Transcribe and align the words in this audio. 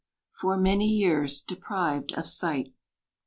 FOR 0.31 0.57
MANY 0.57 0.87
YEARS 0.87 1.41
DEPRIVED 1.41 2.13
OF 2.13 2.27
SIGHT. 2.27 2.73